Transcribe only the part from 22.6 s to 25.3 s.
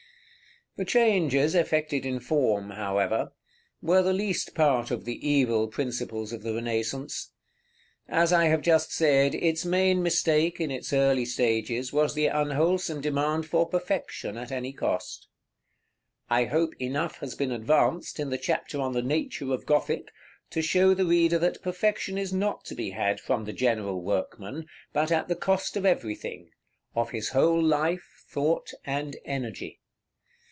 to be had from the general workman, but at